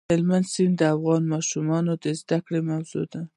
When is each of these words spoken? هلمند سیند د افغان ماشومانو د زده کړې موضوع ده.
هلمند 0.09 0.45
سیند 0.53 0.75
د 0.79 0.81
افغان 0.95 1.23
ماشومانو 1.33 1.91
د 2.03 2.05
زده 2.19 2.37
کړې 2.45 2.59
موضوع 2.69 3.05
ده. 3.13 3.21